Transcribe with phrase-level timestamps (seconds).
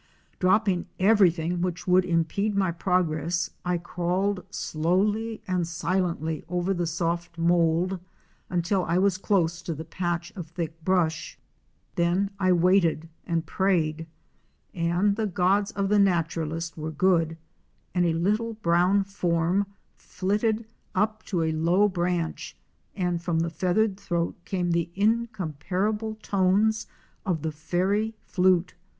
[0.39, 7.37] Dropping everything which would impede my progress, I crawled slowly and silently over the soft
[7.37, 7.99] mould
[8.49, 11.37] until I was close to the patch of thick brush.
[11.93, 14.07] Then I waited and prayed,
[14.73, 17.37] and the gods of the Naturalist were good,
[17.93, 20.65] and a little brown form flitted
[20.95, 22.57] up to a low branch
[22.95, 26.87] and from the feathered throat came the incomparable tones
[27.23, 28.73] of the fairy flute.